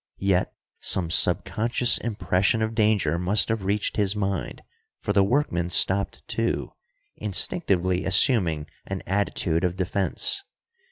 Yet 0.17 0.51
some 0.79 1.11
subconscious 1.11 1.99
impression 1.99 2.63
of 2.63 2.73
danger 2.73 3.19
must 3.19 3.49
have 3.49 3.65
reached 3.65 3.97
his 3.97 4.15
mind, 4.15 4.63
for 4.97 5.13
the 5.13 5.23
workman 5.23 5.69
stopped 5.69 6.27
too, 6.27 6.71
instinctively 7.17 8.03
assuming 8.03 8.65
an 8.87 9.03
attitude 9.05 9.63
of 9.63 9.75
defense. 9.75 10.43